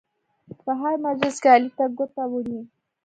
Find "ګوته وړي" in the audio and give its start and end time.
1.97-2.59